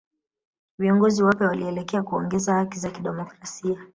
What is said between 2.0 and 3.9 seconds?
kuongeza haki za kidemokrasia